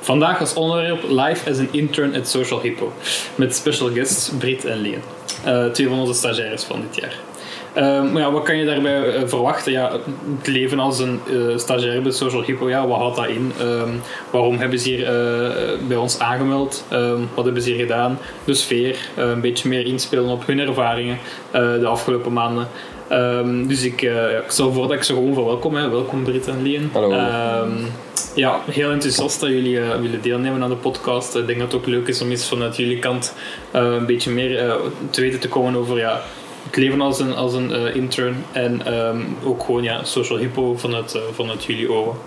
[0.00, 2.92] Vandaag als onderwerp Live as an Intern at Social Hippo.
[3.34, 5.02] Met special guests Brit en Leen.
[5.46, 7.14] Uh, twee van onze stagiaires van dit jaar.
[7.76, 9.72] Uh, maar ja, wat kan je daarbij uh, verwachten?
[9.72, 9.92] Ja,
[10.38, 11.20] het leven als een
[11.56, 13.52] stagiair bij Social Hippo, ja, wat houdt dat in?
[13.60, 15.04] Um, waarom hebben ze hier
[15.88, 16.84] bij ons aangemeld?
[16.92, 18.18] Um, wat hebben ze hier gedaan?
[18.44, 21.18] De sfeer, een beetje meer inspelen op hun ervaringen
[21.52, 22.68] de afgelopen maanden.
[23.12, 25.74] Um, dus ik, ik stel voor dat ik ze gewoon verwelkom.
[25.74, 25.88] Hè.
[25.88, 26.90] Welkom Brit en Leen.
[26.92, 27.08] Hallo
[28.34, 31.34] ja, heel enthousiast dat jullie uh, willen deelnemen aan de podcast.
[31.34, 33.34] Ik denk dat het ook leuk is om eens vanuit jullie kant
[33.74, 34.74] uh, een beetje meer uh,
[35.10, 36.20] te weten te komen over ja,
[36.64, 41.18] het leven als een, als een intern en um, ook gewoon ja, social hippo vanuit,
[41.32, 42.18] vanuit jullie ogen.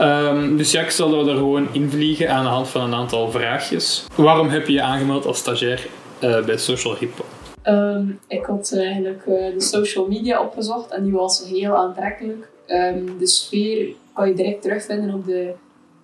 [0.00, 4.04] Um, dus ja, ik zal er gewoon invliegen aan de hand van een aantal vraagjes.
[4.14, 5.86] Waarom heb je je aangemeld als stagiair
[6.20, 7.24] bij Social Hippo?
[7.64, 12.48] Um, ik had eigenlijk de social media opgezocht en die was heel aantrekkelijk.
[13.18, 15.52] de sfeer kan je direct terugvinden op de,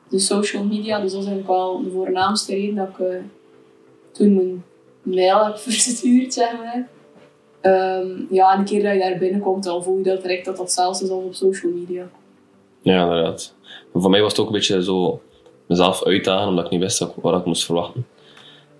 [0.09, 1.01] de social media.
[1.01, 3.17] Dus dat is eigenlijk wel de voornaamste reden dat ik uh,
[4.13, 4.65] toen mijn
[5.03, 6.89] mail heb verstuurd, zeg maar.
[8.01, 10.57] Um, ja, en een keer dat je daar binnenkomt, dan voel je dat direct dat
[10.57, 12.09] dat hetzelfde is als op social media.
[12.81, 13.55] Ja, inderdaad.
[13.95, 15.21] voor mij was het ook een beetje zo
[15.67, 18.07] mezelf uitdagen, omdat ik niet wist wat ik moest verwachten.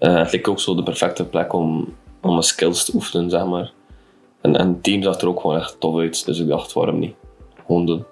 [0.01, 3.47] Uh, het leek ook zo de perfecte plek om, om mijn skills te oefenen, zeg
[3.47, 3.73] maar.
[4.41, 6.99] En, en het team zag er ook gewoon echt tof uit, dus ik dacht, waarom
[6.99, 7.15] niet?
[7.67, 8.05] Gewoon doen.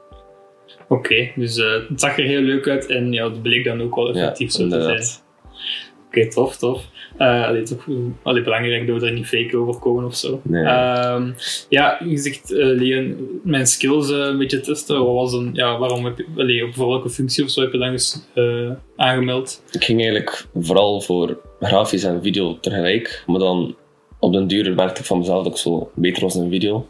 [0.90, 3.94] Oké, dus uh, het zag er heel leuk uit en ja, het bleek dan ook
[3.94, 5.02] wel effectief zo te zijn.
[6.06, 6.84] Oké, tof, tof.
[7.18, 7.86] Uh, allee, toch
[8.22, 10.40] allee, belangrijk dat we er niet fake over komen of zo.
[10.42, 10.64] Nee.
[10.64, 11.34] Um,
[11.68, 15.04] ja, je zegt, uh, Leon, mijn skills uh, een beetje testen.
[15.04, 17.78] Wat was dan, ja, waarom heb je, allee, voor welke functie of zo heb je
[17.78, 18.26] dan eens
[18.96, 19.62] aangemeld?
[19.70, 23.76] Ik ging eigenlijk vooral voor grafisch en video tegelijk, maar dan
[24.18, 26.86] op den duur merkte ik van mezelf dat ik zo beter was in video.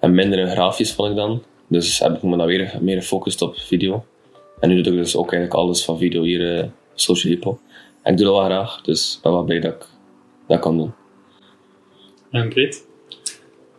[0.00, 1.42] En minder in grafisch vond ik dan.
[1.68, 4.04] Dus heb ik me dan weer meer gefocust op video.
[4.60, 7.58] En nu doe ik dus ook eigenlijk alles van video hier, uh, social hippo.
[8.02, 9.86] En ik doe dat wel graag, dus ik ben wel blij dat ik
[10.46, 10.92] dat kan doen.
[12.30, 12.86] En Brit?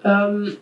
[0.04, 0.54] Um,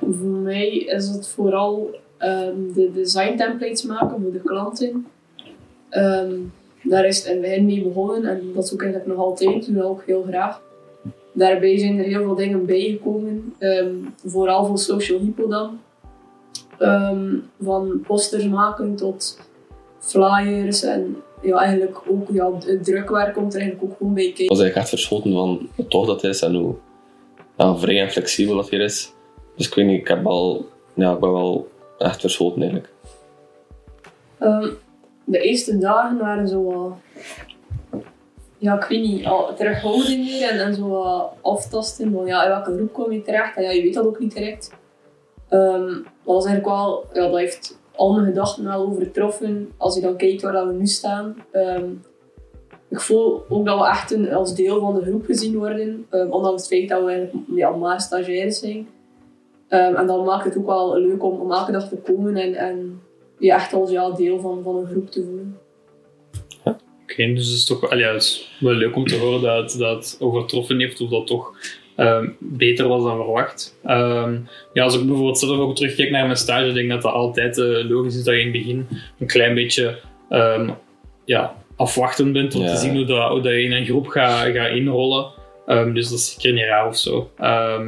[0.00, 5.06] voor mij is het vooral um, de design templates maken voor de klanten.
[5.90, 6.52] Um,
[6.82, 9.66] daar is het in het begin mee begonnen en dat is ook eigenlijk nog altijd,
[9.66, 10.62] doe ik ook heel graag.
[11.32, 13.54] Daarbij zijn er heel veel dingen bijgekomen,
[14.24, 15.80] vooral voor social hippo dan.
[16.78, 19.38] Um, van posters maken tot
[19.98, 24.44] flyers en ja, eigenlijk ook ja, het drukwerk komt er eigenlijk ook gewoon bij kijken.
[24.44, 26.74] Ik was eigenlijk echt verschoten van hoe tof dat is en hoe
[27.56, 29.12] ja, vrij en flexibel dat hier is.
[29.56, 32.92] Dus ik weet niet, ik, heb al, ja, ik ben wel echt verschoten eigenlijk.
[34.40, 34.76] Um,
[35.24, 36.96] de eerste dagen waren zo
[38.58, 41.02] ja, ik weet niet, al terughouding en, en zo
[41.42, 44.18] aftasten van ja, in welke groep kom je terecht en ja, je weet dat ook
[44.18, 44.70] niet direct.
[45.50, 45.86] Um,
[46.24, 50.16] dat was eigenlijk wel, ja, dat heeft al mijn gedachten wel overtroffen als je dan
[50.16, 51.36] kijkt waar we nu staan.
[51.52, 52.02] Um,
[52.88, 56.30] ik voel ook dat we echt een, als deel van de groep gezien worden, um,
[56.30, 58.88] ondanks het feit dat we ja, maar stagiaires zijn.
[59.68, 63.00] en dan maakt het ook wel leuk om, om elke dag te komen en, en
[63.38, 65.58] je echt als ja, deel van, van een groep te voelen.
[66.64, 71.00] Oké, dus het is toch het wel leuk om te horen dat, dat overtroffen heeft,
[71.00, 71.52] of dat toch
[71.96, 73.78] Ehm, beter was dan verwacht.
[73.86, 77.12] Um, ja, als ik bijvoorbeeld zelf ook terugkijk naar mijn stage, denk ik dat dat
[77.12, 79.98] altijd uh, logisch is dat je in het begin een klein beetje
[80.30, 80.74] um,
[81.24, 84.52] ja, afwachtend bent om te zien hoe, dat, hoe dat je in een groep gaat
[84.52, 85.26] ga inrollen.
[85.66, 87.30] dus dat is zeker niet raar of zo.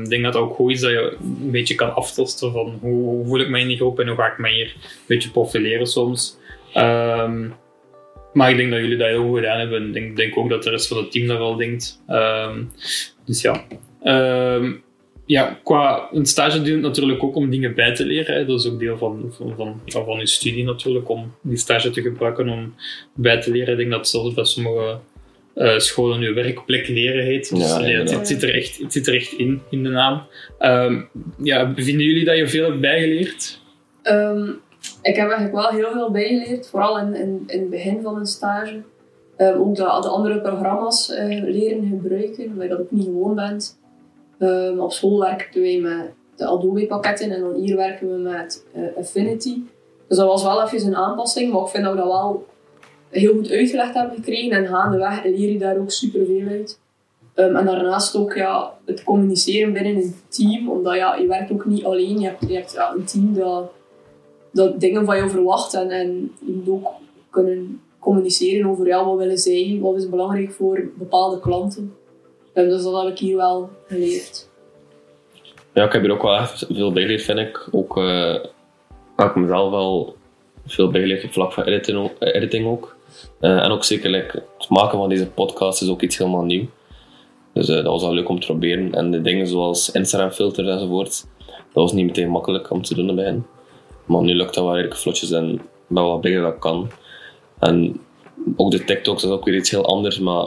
[0.02, 3.02] ik denk dat het ook goed is dat je een beetje kan aftasten van hoe,
[3.02, 5.30] hoe, voel ik mij in die groep en hoe ga ik mij hier een beetje
[5.30, 6.38] profileren soms.
[8.32, 9.86] maar ik denk dat jullie dat heel goed gedaan hebben.
[9.86, 12.02] Ik denk, denk ook dat de rest van het team dat wel denkt.
[13.24, 13.64] dus ja,
[14.02, 14.82] Um,
[15.28, 18.34] ja, qua een stage dient natuurlijk ook om dingen bij te leren.
[18.34, 18.44] Hè.
[18.44, 19.54] Dat is ook deel van, van,
[19.86, 22.74] van, van je studie natuurlijk, om die stage te gebruiken om
[23.14, 23.72] bij te leren.
[23.72, 24.98] Ik denk dat zelfs bij sommige
[25.54, 27.56] uh, scholen nu werkplek leren heet.
[27.56, 30.22] Dus ja, het, het, zit er echt, het zit er echt in, in de naam.
[30.60, 31.08] Um,
[31.42, 33.60] ja, vinden jullie dat je veel hebt bijgeleerd?
[34.02, 34.60] Um,
[35.02, 38.26] ik heb eigenlijk wel heel veel bijgeleerd, vooral in, in, in het begin van een
[38.26, 38.80] stage.
[39.36, 43.78] ook de, de andere programma's uh, leren gebruiken, waar je dat ook niet gewoon bent.
[44.38, 48.64] Um, op school werken we met de Adobe pakketten en dan hier werken we met
[48.96, 49.60] Affinity.
[50.08, 52.46] Dus dat was wel even een aanpassing, maar ik vind dat we dat wel
[53.10, 54.56] heel goed uitgelegd heb gekregen.
[54.56, 56.78] En gaandeweg leer je daar ook superveel uit.
[57.34, 60.70] Ehm, en daarnaast ook ja, het communiceren binnen een team.
[60.70, 62.20] Omdat ja, je werkt ook niet alleen.
[62.20, 63.70] Je hebt, een team dat,
[64.52, 65.74] dat dingen van je verwacht.
[65.74, 66.88] En, en je moet ook
[67.30, 71.94] kunnen communiceren over ja, wat willen zij, wat is belangrijk voor bepaalde klanten.
[72.58, 74.48] Um, dus dat heb ik hier wel geleerd.
[75.74, 77.68] Ja, ik heb hier ook wel echt veel bijgeleerd, vind ik.
[77.70, 78.34] Ook uh,
[79.16, 80.16] heb ik mezelf wel
[80.66, 82.12] veel bijgeleerd op vlak van editing, ook.
[82.18, 82.96] Editing ook.
[83.40, 84.12] Uh, en ook zeker
[84.58, 86.66] het maken van deze podcast is ook iets helemaal nieuw.
[87.52, 88.94] Dus dat was wel leuk om te proberen.
[88.94, 93.14] En de dingen zoals Instagram filters enzovoort, dat was niet meteen makkelijk om te doen
[93.14, 93.40] bij.
[94.04, 96.90] Maar nu lukt dat wel redelijk vlotjes en ben blij dat dat kan.
[97.58, 98.00] En
[98.56, 100.46] ook de TikToks is ook weer iets heel anders, maar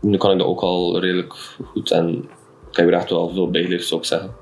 [0.00, 1.32] nu kan ik dat ook al redelijk
[1.64, 2.28] goed en
[2.70, 4.34] ik heb er echt wel veel bijgeleerd, zou ik zeggen.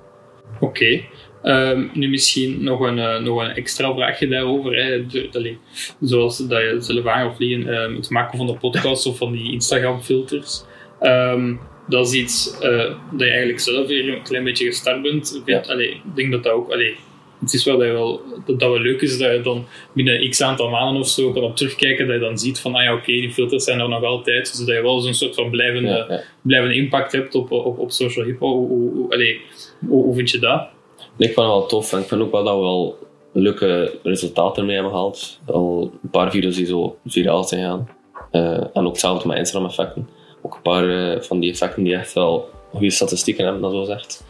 [0.60, 0.64] Oké.
[0.64, 1.08] Okay.
[1.43, 4.76] Um, nu misschien nog een, uh, nog een extra vraagje daarover.
[4.76, 5.06] Hè.
[5.06, 5.56] De, de,
[6.00, 10.00] zoals dat je zelf aangevliegen, um, het maken van de podcast of van die Instagram
[10.00, 10.64] filters.
[11.00, 12.78] Um, dat is iets uh,
[13.11, 15.43] dat je eigenlijk zelf weer een klein beetje gestart bent.
[15.44, 15.61] Ja.
[15.66, 16.72] Allee, ik denk dat dat ook...
[16.72, 16.96] Allee,
[17.40, 20.43] het is wel dat, wel, dat, dat wel leuk is dat je dan binnen x
[20.43, 23.00] aantal maanden of zo kan op terugkijken, dat je dan ziet van, ah ja, oké,
[23.00, 25.88] okay, die filters zijn er nog altijd, dus dat je wel zo'n soort van blijvende,
[25.88, 26.20] ja, ja.
[26.43, 28.69] blijvende impact hebt op, op, op social hip-hop.
[28.69, 29.40] Hoe, hoe, allee,
[29.87, 30.61] hoe, hoe, vind je dat?
[30.99, 32.99] Ik vind het wel tof en ik vind ook wel dat we wel
[33.32, 35.40] leuke resultaten mee hebben gehaald.
[35.46, 37.88] Al een paar video's die zo viraal zijn gegaan.
[38.32, 40.08] Uh, en ook hetzelfde met Instagram-effecten.
[40.43, 43.85] Ook een paar uh, van die effecten die echt wel goede statistieken hebben, dat zo
[43.85, 44.25] zegt.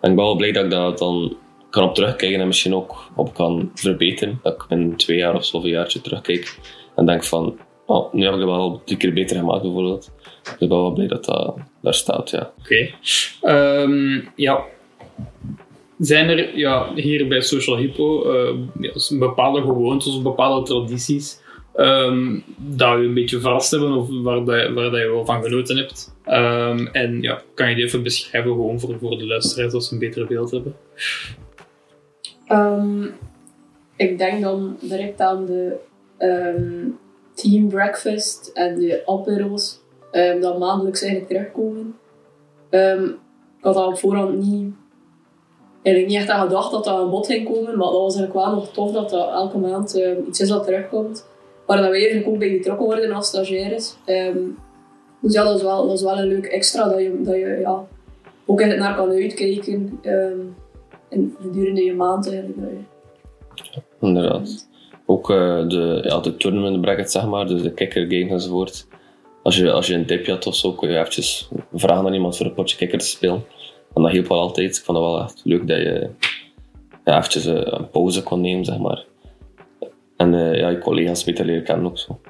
[0.00, 1.36] En ik ben wel blij dat ik dat dan
[1.72, 4.40] kan op terugkijken en misschien ook op kan verbeteren.
[4.42, 6.58] Dat ik in twee jaar of zo, een jaartje terugkijk
[6.96, 10.12] en denk van, oh, nu heb ik het wel drie keer beter gemaakt bijvoorbeeld.
[10.60, 12.52] Ik ben wel blij dat dat daar staat, ja.
[12.58, 12.90] Oké.
[13.82, 14.64] Um, ja.
[15.98, 21.40] Zijn er ja, hier bij Social Hippo uh, bepaalde gewoontes of bepaalde tradities
[21.76, 25.42] um, dat je een beetje verrast hebben of waar, dat, waar dat je wel van
[25.42, 26.14] genoten hebt?
[26.26, 29.92] Um, en ja, kan je die even beschrijven gewoon voor, voor de luisteraars als ze
[29.94, 30.76] een beter beeld hebben?
[32.52, 33.14] Um,
[33.96, 35.76] ik denk dan direct aan de
[36.18, 36.98] um,
[37.34, 39.80] team breakfast en de apero's
[40.12, 41.94] um, dat maandelijks eigenlijk terugkomen.
[43.58, 44.72] ik had al voorhand niet,
[45.82, 48.46] eigenlijk niet echt aan gedacht dat dat aan bod ging komen, maar dat was eigenlijk
[48.46, 51.26] wel nog tof dat dat elke maand iets is dat terugkomt.
[51.66, 53.96] Waar dat wij eigenlijk ook bij betrokken worden als stagiaires.
[55.20, 57.84] dus ja, dat is, wel, wel een leuk extra dat je, dat je ja,
[58.46, 60.00] ook naar kan uitkijken
[61.12, 62.72] en gedurende je maand eigenlijk.
[64.00, 64.68] Inderdaad.
[65.06, 68.86] Ook uh, de, ja, de tournament bracket, zeg maar, dus de kicker games enzovoort.
[69.42, 72.36] Als je, als je een tipje had of zo, kun je eventjes vragen aan iemand
[72.36, 73.44] voor een potje kikker te spelen.
[73.94, 74.76] En dat hielp wel altijd.
[74.76, 76.10] Ik vond het wel echt leuk dat je
[77.04, 79.04] ja, eventjes uh, een pauze kon nemen, zeg maar.
[80.16, 82.20] En uh, ja, je collega's beter leren kennen ook zo.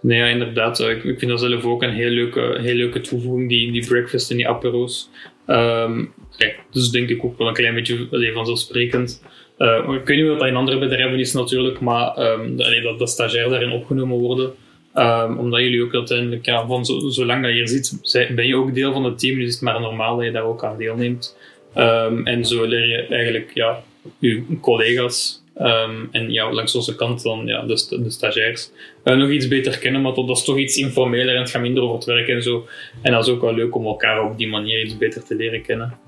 [0.00, 0.80] Nee, ja, inderdaad.
[0.80, 4.30] Ik, ik vind dat zelf ook een heel leuke, heel leuke toevoeging, die, die breakfast
[4.30, 5.10] en die apero's.
[5.46, 9.22] Um, okay, dus denk ik ook wel een klein beetje vanzelfsprekend.
[9.58, 13.10] Uh, ik weet niet of dat in andere bedrijven is natuurlijk, maar allee, dat, dat
[13.10, 14.52] stagiairs daarin opgenomen worden.
[14.94, 18.56] Um, omdat jullie ook uiteindelijk, ja, van zo, zolang dat je hier zit, ben je
[18.56, 20.78] ook deel van het team, dus is het maar normaal dat je daar ook aan
[20.78, 21.36] deelneemt.
[22.24, 23.82] en zo leer je eigenlijk ja,
[24.18, 28.70] je collega's Um, en ja, langs onze kant dan ja, de, de stagiairs
[29.04, 31.82] uh, nog iets beter kennen, maar dat is toch iets informeler en het gaat minder
[31.82, 32.66] over het werk en zo.
[33.02, 35.62] En dat is ook wel leuk om elkaar op die manier iets beter te leren
[35.62, 35.98] kennen.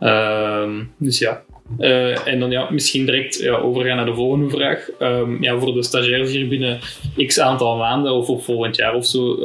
[0.00, 1.44] Um, dus ja.
[1.78, 4.88] Uh, en dan ja, misschien direct ja, overgaan naar de volgende vraag.
[4.98, 6.78] Um, ja, voor de stagiairs hier binnen
[7.26, 9.38] x aantal maanden of, of volgend jaar of zo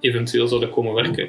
[0.00, 1.28] eventueel zouden komen werken.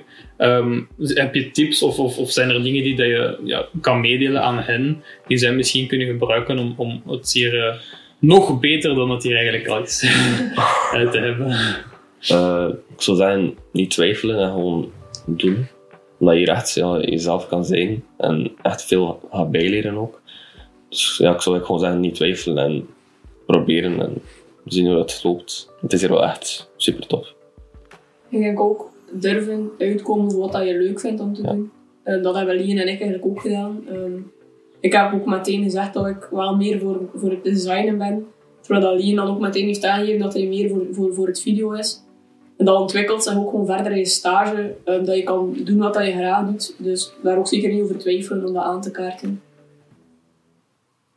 [0.97, 4.41] heb je tips of, of, of, zijn er dingen die dat je ja, kan meedelen
[4.41, 7.75] aan hen die zij misschien kunnen gebruiken om, om het hier uh,
[8.19, 9.99] nog beter dan het hier eigenlijk al is
[11.11, 11.47] te hebben?
[12.31, 14.91] Uh, ik zou zeggen, niet twijfelen en gewoon
[15.25, 15.67] doen
[16.17, 16.73] omdat je echt
[17.09, 20.21] jezelf kan zijn en echt veel gaat bijleren ook.
[20.95, 22.87] Dus ja, ik zou gewoon zeggen, niet twijfelen en
[23.45, 24.21] proberen en
[24.65, 25.69] zien hoe het loopt.
[25.81, 27.33] Het is hier wel echt super tof.
[28.29, 31.71] Ik denk ook durven uitkomen voor wat je leuk vindt om te doen.
[32.05, 33.83] Uh, dat hebben Lien en ik eigenlijk ook gedaan.
[33.91, 33.97] Uh,
[34.79, 38.27] ik heb ook meteen gezegd dat ik wel meer voor, voor het designen ben.
[38.61, 41.71] Terwijl Lien dan ook meteen heeft aangegeven dat hij meer voor, voor, voor het video
[41.71, 42.03] is.
[42.57, 45.77] En dat ontwikkelt zich ook gewoon verder in je stage, um, dat je kan doen
[45.77, 46.75] wat je graag doet.
[46.77, 49.41] Dus daar ook zeker niet over twijfelen om dat aan te kaarten.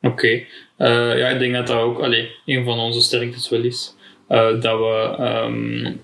[0.03, 3.95] Oké, uh, ja, ik denk dat dat ook allee, een van onze sterktes wel is.
[4.29, 6.01] Uh, dat we um,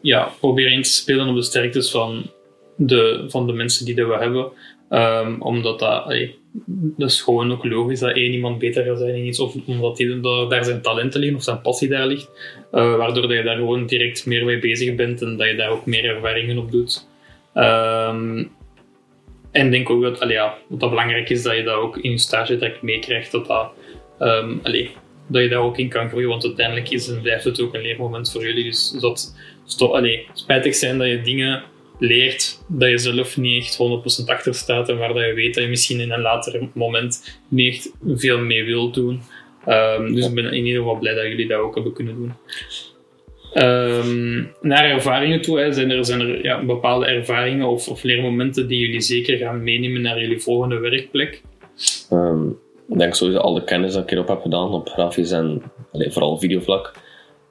[0.00, 2.30] ja, proberen in te spelen op de sterktes van
[2.76, 4.50] de, van de mensen die dat we hebben.
[4.90, 6.38] Um, omdat dat, allee,
[6.96, 9.98] dat is gewoon ook logisch dat één iemand beter gaat zijn in iets, of omdat
[9.98, 12.30] hij, dat daar zijn talenten liggen of zijn passie daar ligt,
[12.72, 15.70] uh, waardoor dat je daar gewoon direct meer mee bezig bent en dat je daar
[15.70, 17.08] ook meer ervaringen op doet.
[17.54, 18.50] Um,
[19.54, 22.10] en ik denk ook dat, allee, ja, dat belangrijk is, dat je dat ook in
[22.10, 23.72] je stage direct meekrijgt, dat, dat,
[24.18, 24.90] um, allee,
[25.26, 27.82] dat je daar ook in kan groeien, want uiteindelijk is en blijft het ook een
[27.82, 28.64] leermoment voor jullie.
[28.64, 29.34] Dus dat
[29.78, 31.62] allee, spijtig zijn dat je dingen
[31.98, 33.78] leert dat je zelf niet echt
[34.24, 37.40] 100% achter staat en waar dat je weet dat je misschien in een later moment
[37.48, 39.22] niet echt veel mee wilt doen.
[39.68, 42.32] Um, dus ik ben in ieder geval blij dat jullie dat ook hebben kunnen doen.
[43.54, 48.68] Um, naar ervaringen toe, hè, zijn er, zijn er ja, bepaalde ervaringen of, of, leermomenten
[48.68, 51.42] die jullie zeker gaan meenemen naar jullie volgende werkplek?
[52.12, 52.58] Um,
[52.88, 56.10] ik denk sowieso al de kennis dat ik hierop heb gedaan op grafisch en allee,
[56.10, 56.92] vooral videovlak.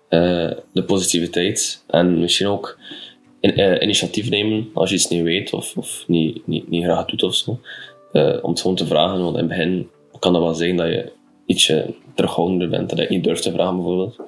[0.10, 2.78] Uh, de positiviteit en misschien ook
[3.42, 7.36] uh, initiatief nemen als je iets niet weet of, of niet, niet, graag doet of
[7.36, 7.60] zo.
[8.14, 10.88] Uh, om het gewoon te vragen, want in het begin kan dat wel zijn dat
[10.88, 11.12] je
[11.46, 14.20] ietsje terughoudender bent, dat je niet durft te vragen bijvoorbeeld.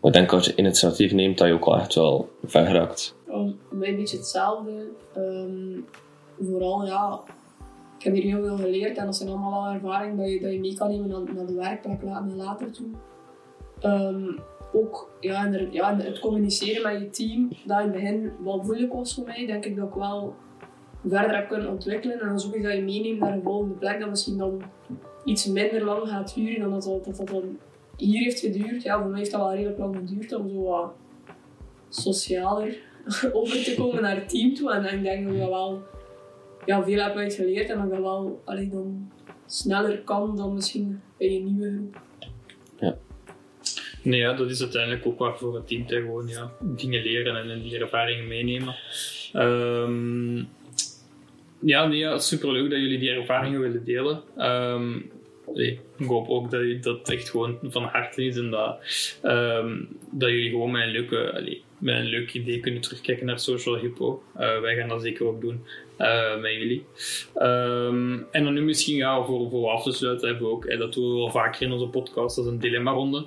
[0.00, 3.14] Maar ik denk als je initiatief neemt, dat je ook wel echt wel ver geraakt.
[3.26, 4.88] Oh, een beetje hetzelfde.
[5.16, 5.84] Um,
[6.40, 7.20] vooral, ja,
[7.98, 10.52] ik heb hier heel veel geleerd en dat zijn allemaal al ervaringen dat je, dat
[10.52, 12.86] je mee kan nemen naar, de werkplek naar later toe.
[13.82, 14.38] Um,
[14.72, 18.62] ook ja, en er, ja, het communiceren met je team, dat in het begin wel
[18.62, 20.34] moeilijk was voor mij, denk ik dat ik wel
[21.06, 22.20] verder heb kunnen ontwikkelen.
[22.20, 24.62] En dan zoek je dat je meeneemt naar een volgende plek, dat misschien dan
[25.24, 27.58] iets minder lang gaat duren dan dat dat, dat, dat dan
[28.00, 28.82] hier heeft geduurd.
[28.82, 30.92] Ja, voor mij heeft dat wel redelijk lang geduurd om zo wat
[31.88, 32.76] socialer
[33.32, 34.72] over te komen naar het team toe.
[34.72, 35.82] En ik denk dat ik wel
[36.66, 39.10] ja, veel heb uitgeleerd en dat ik dat wel allee, dan
[39.46, 42.00] sneller kan dan misschien bij een nieuwe groep.
[42.78, 42.96] Ja.
[44.02, 47.36] Nee, ja, dat is uiteindelijk ook waar voor het team te gewoon ja, dingen leren
[47.36, 48.74] en die ervaringen meenemen.
[49.34, 50.48] Um,
[51.60, 54.22] ja, nee, ja, superleuk dat jullie die ervaringen willen delen.
[54.38, 55.10] Um,
[55.54, 58.78] ik hoop ook dat dat echt gewoon van harte is en dat,
[59.22, 63.78] um, dat jullie gewoon met een, leuke, allee, een leuk idee kunnen terugkijken naar Social
[63.78, 64.22] Hippo.
[64.34, 65.64] Uh, wij gaan dat zeker ook doen
[65.98, 66.84] uh, met jullie.
[67.36, 70.78] Um, en dan nu misschien ja, voor, voor af te sluiten hebben we ook, en
[70.78, 73.24] dat doen we wel vaker in onze podcast, dat is een dilemma-ronde.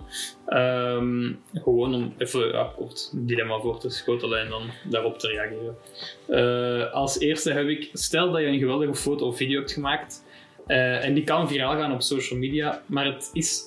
[0.50, 6.92] Um, gewoon om even ja, kort dilemma voor te schotelen en dan daarop te reageren.
[6.92, 10.24] Als eerste heb ik, stel dat je een geweldige foto of video hebt gemaakt
[10.68, 13.64] uh, en die kan viraal gaan op social media, maar het is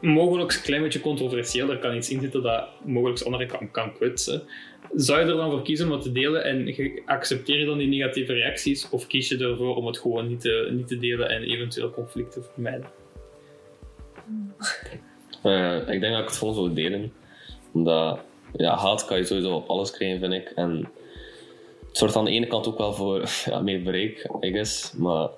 [0.00, 1.70] mogelijk een klein beetje controversieel.
[1.70, 4.42] Er kan iets in zitten dat mogelijk anderen kan, kan kwetsen.
[4.94, 6.74] Zou je er dan voor kiezen om het te delen en
[7.06, 8.88] accepteer je dan die negatieve reacties?
[8.90, 12.42] Of kies je ervoor om het gewoon niet te, niet te delen en eventueel conflicten
[12.42, 12.86] te vermijden?
[15.44, 17.12] Uh, ik denk dat ik het gewoon zou delen.
[17.72, 18.20] Omdat
[18.52, 20.52] ja, haat kan je sowieso op alles krijgen, vind ik.
[20.54, 20.88] En
[21.88, 24.92] het zorgt aan de ene kant ook wel voor ja, meer bereik, I guess.
[24.92, 25.28] Maar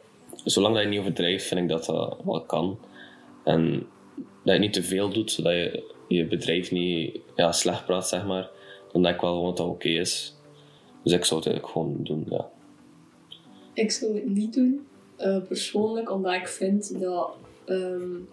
[0.44, 2.78] zolang dat je niet overdrijft, vind ik dat dat wel kan.
[3.44, 3.86] En
[4.44, 8.26] dat je niet te veel doet, zodat je je bedrijf niet ja, slecht praat, zeg
[8.26, 8.50] maar.
[8.92, 10.36] Dan denk ik wel gewoon dat dat oké is.
[11.02, 12.50] Dus ik zou het eigenlijk gewoon doen, ja.
[13.72, 14.86] Ik zou het niet doen,
[15.18, 17.30] uh, persoonlijk, omdat ik vind dat...
[17.66, 18.28] Um,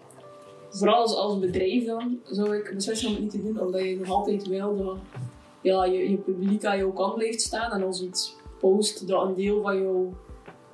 [0.70, 3.96] vooral als, als bedrijf dan, zou ik beslissen om het niet te doen, omdat je
[3.96, 4.96] nog altijd wil dat
[5.62, 7.72] ja, je, je publiek aan jouw kant blijft staan.
[7.72, 10.12] En als iets post dat een deel van jouw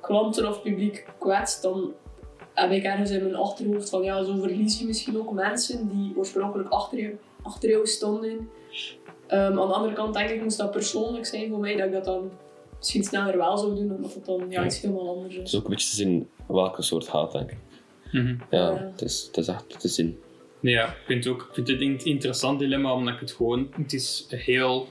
[0.09, 1.93] klanten of publiek kwetst, dan
[2.53, 6.13] heb ik ergens in mijn achterhoofd van ja, zo verlies je misschien ook mensen die
[6.15, 8.31] oorspronkelijk achter jou, achter jou stonden.
[8.31, 8.47] Um,
[9.29, 12.05] aan de andere kant denk ik, moest dat persoonlijk zijn voor mij, dat ik dat
[12.05, 12.31] dan
[12.77, 15.39] misschien sneller wel zou doen, omdat het dan ja, iets helemaal anders is.
[15.39, 17.57] Het is ook een beetje te zien welke soort haat, denk ik.
[18.11, 18.37] Mm -hmm.
[18.49, 18.77] Ja.
[18.77, 20.19] Het, is, het is echt te zien.
[20.59, 23.93] Ja, ik vind, ook, ik vind het een interessant dilemma, omdat ik het gewoon, het
[23.93, 24.87] is heel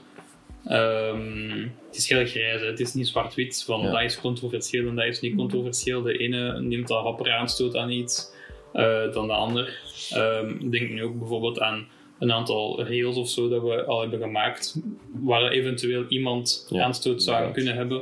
[0.71, 2.67] Um, het is heel grijs, hè.
[2.67, 3.91] het is niet zwart-wit ja.
[3.91, 6.01] dat is controversieel en dat is niet controversieel.
[6.01, 8.31] De ene neemt al rapper aanstoot aan iets
[8.73, 9.79] uh, dan de ander.
[10.15, 11.87] Um, ik denk nu ook bijvoorbeeld aan
[12.19, 17.23] een aantal rails of zo dat we al hebben gemaakt, waar eventueel iemand ja, aanstoot
[17.23, 17.51] zou ja.
[17.51, 18.01] kunnen hebben.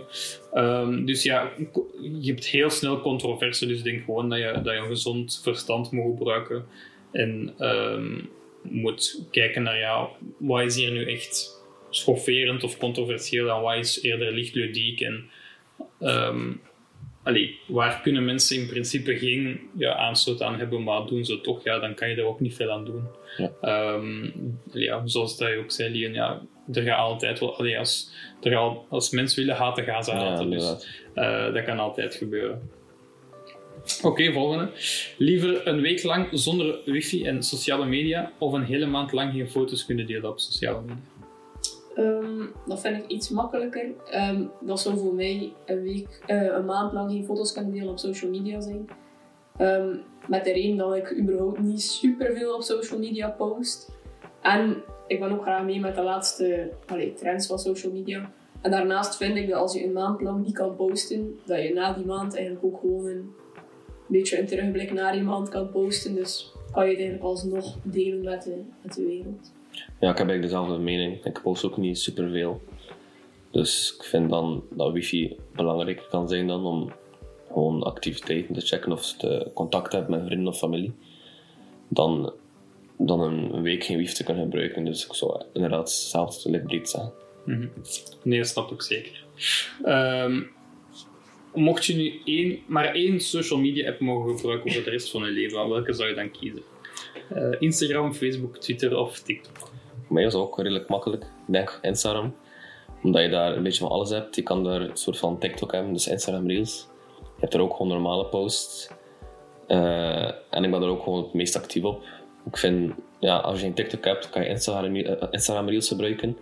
[0.53, 1.51] Um, dus ja,
[2.21, 5.39] je hebt heel snel controverse, dus ik denk gewoon dat je, dat je een gezond
[5.43, 6.65] verstand moet gebruiken
[7.11, 7.53] en
[8.61, 11.56] moet kijken naar ja, wat is hier nu echt
[11.89, 15.01] schofferend of controversieel en wat is eerder licht ludiek.
[15.01, 15.29] En,
[15.99, 16.61] um,
[17.23, 21.63] allee, waar kunnen mensen in principe geen ja, aanstoot aan hebben, maar doen ze toch,
[21.63, 23.03] ja, dan kan je er ook niet veel aan doen.
[23.37, 23.93] Ja.
[23.93, 26.41] Um, ja, zoals dat je ook zei, Lien, ja,
[26.73, 30.49] er gaat altijd wel, allee, als, er gaat, als mensen willen haten, gaan ze haten.
[30.49, 32.69] Ja, dus uh, dat kan altijd gebeuren.
[33.97, 34.71] Oké, okay, volgende.
[35.17, 39.49] Liever een week lang zonder wifi en sociale media of een hele maand lang geen
[39.49, 41.01] foto's kunnen delen op sociale media?
[41.97, 43.85] Ehm, dat vind ik iets makkelijker.
[44.09, 47.89] Ehm, dat zou voor mij een week, eh, een maand lang geen foto's kunnen delen
[47.89, 48.89] op social media zijn.
[49.57, 49.95] Ehm,
[50.27, 53.91] met de reden dat ik überhaupt niet superveel op social media post.
[54.41, 56.69] En ik ben ook graag mee met de laatste
[57.15, 58.31] trends van social media.
[58.61, 61.73] En daarnaast vind ik dat als je een maand lang niet kan posten, dat je
[61.73, 63.33] na die maand eigenlijk ook gewoon een
[64.07, 66.15] beetje een terugblik naar die maand kan posten.
[66.15, 69.55] Dus kan je het eigenlijk alsnog delen met de, met de wereld.
[69.99, 71.25] Ja, ik heb eigenlijk dezelfde mening.
[71.25, 72.61] Ik post ook niet superveel.
[73.51, 76.91] Dus ik vind dan dat wifi belangrijker kan zijn dan om
[77.47, 80.93] gewoon activiteiten te checken of ze contact hebben met vrienden of familie.
[81.87, 82.33] Dan,
[82.97, 84.85] dan een week geen wifi te kunnen gebruiken.
[84.85, 87.13] Dus ik zou inderdaad zelf libreed zeggen.
[88.23, 89.25] Nee, dat snap ik zeker.
[89.83, 90.41] Ehm,
[91.53, 95.25] mocht je nu één, maar één social media app mogen gebruiken voor de rest van
[95.25, 96.63] je leven, welke zou je dan kiezen?
[97.29, 99.57] Eh, Instagram, Facebook, Twitter of TikTok?
[100.05, 101.23] Voor mij was ook redelijk makkelijk.
[101.23, 102.35] Ik denk Instagram.
[103.03, 104.35] Omdat je daar een beetje van alles hebt.
[104.35, 106.87] Je kan daar een soort van TikTok hebben, dus Instagram Reels.
[107.19, 108.89] Je hebt er ook gewoon normale posts.
[109.67, 112.03] Eh, en ik ben er ook gewoon het meest actief op.
[112.45, 116.37] Ik vind, ja, als je geen TikTok hebt, kan je Instagram, eh, Instagram Reels gebruiken.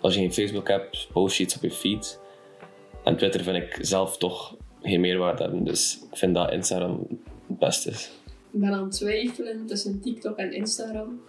[0.00, 2.20] Als je geen Facebook hebt, post je iets op je feed.
[3.04, 5.64] En Twitter vind ik zelf toch geen meerwaarde hebben.
[5.64, 7.06] Dus ik vind dat Instagram
[7.48, 8.10] het beste is.
[8.52, 11.20] Ik ben aan het twijfelen tussen TikTok en Instagram.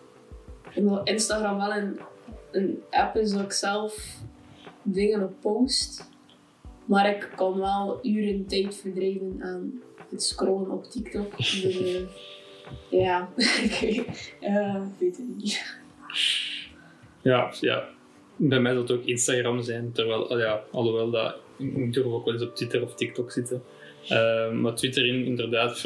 [0.76, 2.00] Omdat Instagram wel een,
[2.52, 4.18] een app is dat ik zelf
[4.82, 6.10] dingen op post.
[6.86, 11.38] Maar ik kan wel uren tijd verdrijven aan het scrollen op TikTok.
[11.38, 12.02] Dus, eh,
[12.90, 15.78] ja, ik weet- eh, ik weet het niet.
[17.22, 17.84] Ja, ja.
[18.36, 22.26] Bij mij zal het ook Instagram zijn, terwijl, al ja, alhoewel dat, ik durf ook
[22.26, 23.64] wel eens op Twitter of TikTok zitten.
[24.08, 25.78] Eh, maar Twitter in, inderdaad,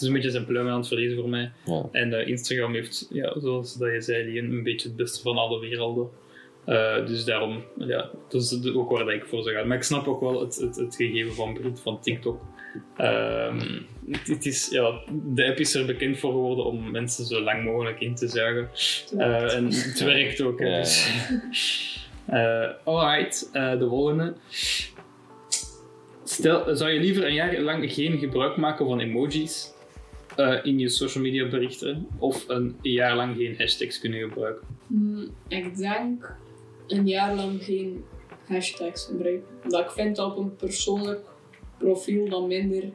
[0.00, 1.50] is een beetje zijn pluim aan het verliezen voor mij.
[1.64, 1.88] Ja.
[1.92, 5.60] En eh, Instagram heeft, ja, zoals dat je zei, een beetje het beste van alle
[5.60, 6.08] werelden.
[6.64, 9.66] Eh, dus daarom, ja, dat is de- ook waar dat ik voor zou gaan.
[9.66, 12.40] Maar ik snap ook wel het, het, het gegeven van van TikTok.
[12.96, 13.58] Ehm,
[14.10, 15.00] het, het is, ja,
[15.34, 18.70] de app is er bekend voor geworden om mensen zo lang mogelijk in te zuigen.
[19.18, 20.60] Eh, en het werkt ook.
[20.60, 20.78] Ja.
[20.78, 21.06] Dus.
[22.26, 24.34] Eh, alright, de volgende.
[26.24, 29.72] Stel, zou je liever een jaar lang geen gebruik maken van emojis
[30.38, 34.66] eh, in je social media berichten of een jaar lang geen hashtags kunnen gebruiken?
[34.86, 36.36] Hmm, ik denk
[36.86, 38.04] een jaar lang geen
[38.46, 39.48] hashtags gebruiken.
[39.64, 41.26] Omdat ik vind dat op een persoonlijk
[41.78, 42.90] profiel dan minder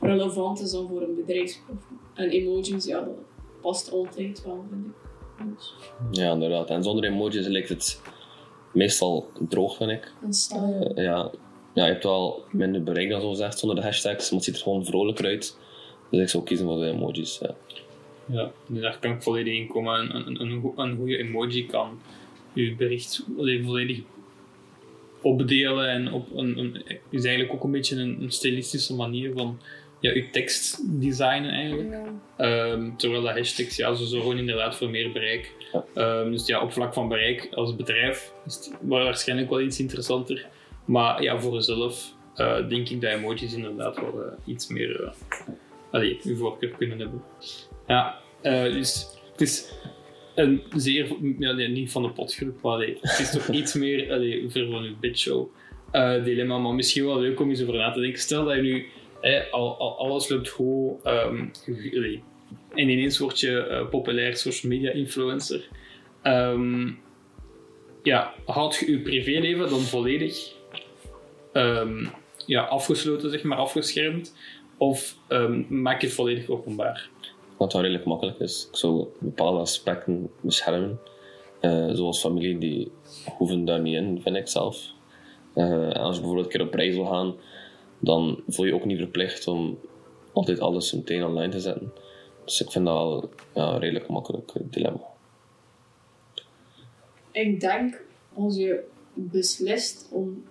[0.00, 1.96] relevant is dan voor een bedrijfsprofiel.
[2.14, 3.14] En emojis, ja, dat
[3.60, 5.54] past altijd wel, vind ik.
[5.56, 5.74] Dus,
[6.10, 6.70] Ja, inderdaad.
[6.70, 8.00] En zonder emojis lijkt het
[8.72, 10.12] meestal droog, vind ik.
[10.22, 10.36] en.
[10.50, 11.30] Eh, ja.
[11.74, 14.56] ja, je hebt wel minder bereik dan zo zegt zonder de hashtags, maar het ziet
[14.56, 15.58] er gewoon vrolijker uit.
[16.10, 17.38] Dus ik zou kiezen voor de emojis.
[17.42, 17.54] Ja.
[18.26, 20.14] Ja, daar kan ik volledig in komen.
[20.14, 22.00] Een, een, een, go- een goede emoji kan
[22.52, 24.00] je bericht volledig
[25.20, 29.60] opdelen en op een, een, is eigenlijk ook een beetje een, een stilistische manier van
[30.00, 31.90] ja, je tekst designen eigenlijk.
[31.90, 32.04] Ja.
[32.36, 35.52] Ehm, terwijl de hashtags, ja, ze zorgen inderdaad voor meer bereik.
[35.72, 35.84] Ja.
[35.94, 40.46] Ehm, dus ja, op vlak van bereik als bedrijf is het waarschijnlijk wel iets interessanter.
[40.84, 45.08] Maar ja, voor jezelf eh, denk ik dat emojis inderdaad wel eh, iets meer uh,
[45.90, 47.22] allee, uw voorkeur kunnen hebben.
[47.86, 49.72] Ja, eh, dus het is
[50.34, 54.70] een zeer, nee, niet van de potgroep, maar het is toch iets meer allee, ver
[54.70, 55.48] van uw bedshow
[55.90, 58.20] eh dilemma, maar misschien wel leuk om eens over na te denken.
[58.20, 58.86] Stel dat je nu
[59.50, 61.46] al, al, alles loopt goed ehm,
[62.74, 65.68] en ineens word je eh, populair social media influencer.
[66.22, 66.90] Ehm,
[68.02, 70.52] ja, houd je je privéleven dan volledig
[71.52, 72.06] ehm,
[72.46, 74.36] ja, afgesloten, zeg maar, afgeschermd?
[74.80, 77.10] Of ehm, maak je het volledig openbaar?
[77.56, 78.68] Wat wel redelijk makkelijk is.
[78.70, 80.98] Ik zou bepaalde aspecten beschermen.
[81.60, 82.92] Eh, zoals familie, die
[83.36, 84.92] hoeven daar niet in, vind ik zelf.
[85.54, 87.34] Eh, en als je bijvoorbeeld een keer op reis wil gaan,
[87.98, 89.78] dan voel je je ook niet verplicht om
[90.32, 91.92] altijd alles meteen online te zetten.
[92.44, 95.02] Dus ik vind dat wel ja, een redelijk makkelijk dilemma.
[97.32, 98.02] Ik denk
[98.34, 100.44] als je beslist om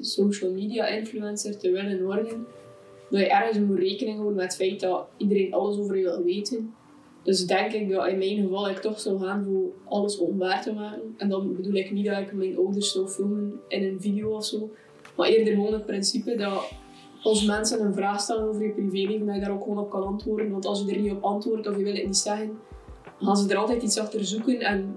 [0.00, 2.46] social media influencer te willen worden,
[3.12, 6.22] dat je ergens moet rekening houden met het feit dat iedereen alles over je wil
[6.22, 6.74] weten.
[7.22, 10.72] Dus denk ik dat in mijn geval ik toch zou gaan voor alles openbaar te
[10.72, 11.14] maken.
[11.16, 14.44] En dan bedoel ik niet dat ik mijn ouders zou filmen in een video of
[14.44, 14.70] zo.
[15.16, 16.72] Maar eerder gewoon het principe dat
[17.22, 20.06] als mensen een vraag stellen over je privéleven, dat je daar ook gewoon op kan
[20.06, 20.50] antwoorden.
[20.50, 22.58] Want als je er niet op antwoordt of je wil het niet zeggen,
[23.20, 24.60] gaan ze er altijd iets achter zoeken.
[24.60, 24.96] En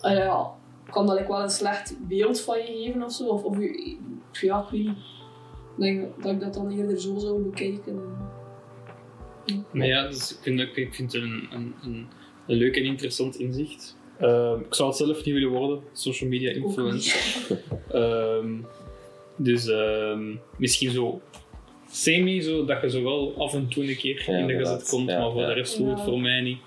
[0.00, 0.54] ah ja,
[0.90, 3.26] kan dat ik wel een slecht beeld van je geven of zo.
[3.26, 3.96] Of, of je,
[4.32, 4.96] ja, ik niet.
[5.76, 8.00] Ik denk dat ik dat dan eerder zo zou bekijken.
[9.70, 12.06] Maar ja, dus ik vind, dat- ik vind het een, een, een,
[12.46, 13.96] een leuk en interessant inzicht.
[14.18, 17.40] Ehm, ik zou het zelf niet willen worden, social media influencer.
[17.92, 18.52] Ehm,
[19.36, 21.20] dus ehm, misschien zo
[21.90, 24.88] semi, zo, dat je zo wel af en toe een keer Ja, in de gezet
[24.88, 25.46] komt, Ja, maar voor ja.
[25.46, 26.04] de rest doet het Ja.
[26.04, 26.58] voor mij niet.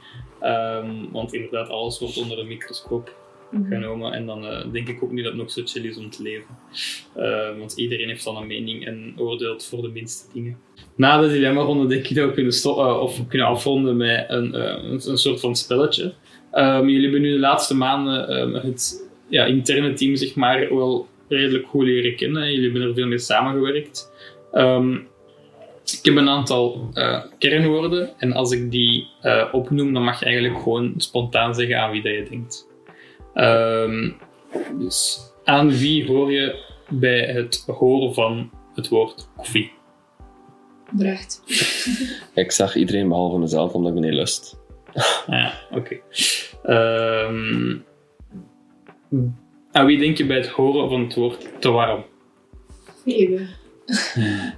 [0.41, 3.15] Ehm, want inderdaad, alles wordt onder een microscoop.
[3.69, 6.09] Genomen en dan eh, denk ik ook niet dat het nog zo chill is om
[6.09, 6.57] te leven.
[7.15, 10.57] Ehm, want iedereen heeft dan een mening en oordeelt voor de minste dingen.
[10.95, 14.83] Na de dilemma-ronde denk ik dat we kunnen, eh, of kunnen afronden met een, eh,
[14.83, 16.13] een, een soort van spelletje.
[16.51, 21.07] Ehm, jullie hebben nu de laatste maanden ehm, het ja, interne team zeg maar, wel
[21.27, 22.51] redelijk goed leren kennen.
[22.51, 24.11] Jullie hebben er veel mee samengewerkt.
[24.51, 24.97] Ehm,
[25.91, 30.25] ik heb een aantal eh, kernwoorden en als ik die eh, opnoem, dan mag je
[30.25, 32.67] eigenlijk gewoon spontaan zeggen aan wie dat je denkt.
[33.37, 34.09] Ehm,
[34.79, 39.71] dus aan wie hoor je bij het horen van het woord koffie?
[40.91, 41.43] Brecht.
[42.33, 44.59] Ik zag iedereen behalve mezelf, omdat ik me niet lust.
[44.93, 45.99] Ah, ja, oké.
[46.63, 47.77] Ehm,
[49.71, 52.05] aan wie denk je bij het horen van het woord te warm?
[53.05, 53.49] Even.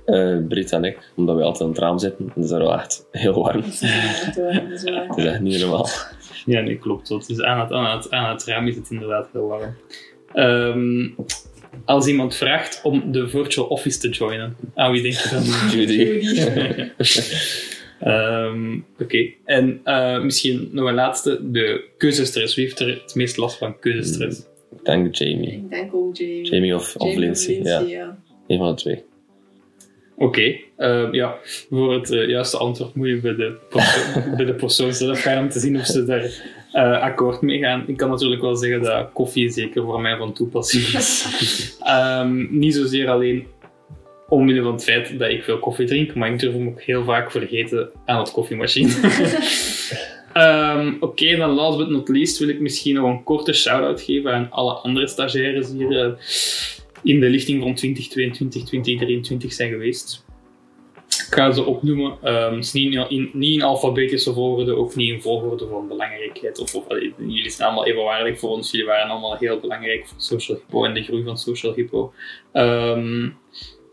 [0.05, 2.31] Eh Brit en ik, omdat we altijd aan het raam zitten.
[2.33, 3.61] Het is daar wel echt heel warm.
[3.61, 4.81] Dat is echt waar, dat is.
[4.83, 5.87] Het is echt niet normaal.
[6.49, 7.07] Ja, nee, klopt.
[7.07, 9.75] Dat is aan, het, aan, het, aan het raam is het inderdaad heel warm.
[10.33, 11.07] Ehm,
[11.85, 15.43] als iemand vraagt om de virtual office te joinen, aan wie denk je dan?
[15.79, 16.21] Judy.
[17.99, 22.55] Ehm, Oké, en eh, misschien nog een laatste, de keuzestress.
[22.55, 24.39] Wie heeft er het meest last van keuzestress?
[24.39, 25.51] Ik denk Jamie.
[25.51, 26.43] Ik denk ook Jamie.
[26.43, 27.59] Jamie of, of Jamie Lindsay.
[27.63, 28.17] Ja, ja.
[28.47, 29.03] een van de twee.
[30.21, 31.35] Oké, ehm, ja,
[31.69, 35.43] voor het eh, juiste antwoord moet je bij de, persoon, bij de persoon zelf gaan
[35.43, 36.31] om te zien of ze daar
[36.71, 37.83] eh, akkoord mee gaan.
[37.87, 41.25] Ik kan natuurlijk wel zeggen dat koffie zeker voor mij van toepassing is.
[41.79, 43.47] Ehm, niet zozeer alleen
[44.27, 47.03] omwille van het feit dat ik veel koffie drink, maar ik durf hem ook heel
[47.03, 48.91] vaak vergeten aan het koffiemachine.
[50.33, 54.33] Ehm, Oké, dan last but not least wil ik misschien nog een korte shout-out geven
[54.33, 56.11] aan alle andere stagiaires hier eh,
[57.03, 60.25] in de lichting van 2022, 2023 zijn geweest.
[61.07, 62.17] Ik ga ze opnoemen.
[62.21, 66.59] Ehm, is niet in, niet in alfabetische volgorde, ook niet in volgorde van belangrijkheid.
[66.59, 66.85] Of,
[67.17, 68.71] jullie zijn allemaal even waardelijk voor ons.
[68.71, 72.13] Jullie waren allemaal heel belangrijk voor Social Hippo en de groei van Social Hippo.
[72.51, 73.29] Ehm,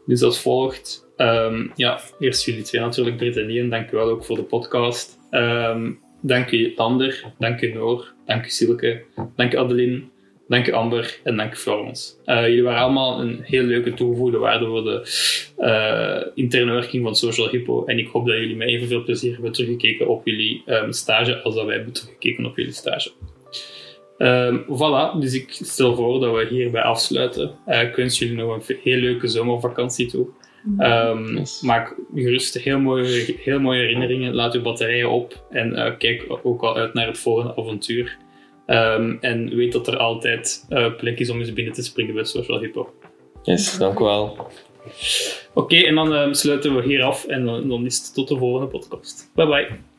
[0.07, 1.07] dus als volgt.
[1.17, 3.69] Ehm, ja, eerst jullie twee natuurlijk, Britt en Ian.
[3.69, 5.19] Dank u wel ook voor de podcast.
[6.27, 9.05] Dank u Lander, dank u Noor, dank u Silke,
[9.37, 10.03] dank u Adeline,
[10.49, 12.13] dank Amber en dank Florence.
[12.25, 15.03] Eh, jullie waren allemaal een heel leuke toegevoegde waarde voor de
[15.57, 17.85] eh, interne werking van Social Hippo.
[17.85, 21.55] En ik hoop dat jullie met evenveel plezier hebben teruggekeken op jullie ehm, stage als
[21.55, 23.11] dat wij hebben teruggekeken op jullie stage.
[24.19, 27.51] Ehm, voilà, dus ik stel voor dat we hierbij afsluiten.
[27.67, 30.27] Eh, ik wens jullie nog een heel leuke zomervakantie toe.
[30.79, 31.61] Ehm, Yes.
[31.61, 34.35] Maak gerust heel mooie, heel mooie herinneringen.
[34.35, 38.17] Laat uw batterijen op en kijk ook al uit naar het volgende avontuur.
[38.67, 42.25] Ehm, en weet dat er altijd eh, plek is om eens binnen te springen bij
[42.25, 42.95] Social Hippo.
[43.43, 44.49] Yes, dank u wel.
[45.53, 48.37] Oké, en dan ehm, sluiten we hier af en dan, dan is het tot de
[48.37, 49.31] volgende podcast.
[49.35, 49.96] Bye bye.